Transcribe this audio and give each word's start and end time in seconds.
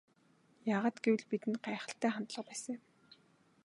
Яагаад 0.75 0.97
гэвэл 1.03 1.23
бидэнд 1.31 1.57
гайхалтай 1.67 2.11
хандлага 2.13 2.47
байсан 2.49 2.71
юм. 2.77 2.83